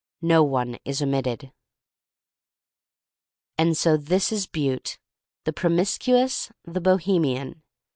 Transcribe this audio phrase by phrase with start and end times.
[0.23, 1.51] No one is omitted.
[3.55, 4.97] And so this is Butte,
[5.43, 7.61] the promis cuous— the Bohemian.